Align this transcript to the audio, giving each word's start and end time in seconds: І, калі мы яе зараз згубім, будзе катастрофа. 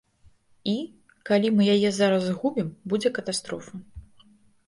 І, 0.69 0.71
калі 1.29 1.51
мы 1.57 1.67
яе 1.75 1.91
зараз 1.99 2.25
згубім, 2.29 2.71
будзе 2.93 3.09
катастрофа. 3.17 3.75